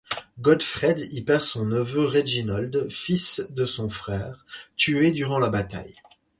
[0.41, 5.95] Godfred y perd son neveu Reginold, fils de son frère, tué durant la bataille.